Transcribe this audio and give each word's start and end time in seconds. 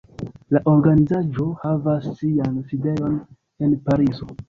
La 0.55 0.61
organizaĵo 0.71 1.47
havas 1.65 2.09
sian 2.23 2.59
sidejon 2.73 3.23
en 3.69 3.81
Parizo. 3.89 4.35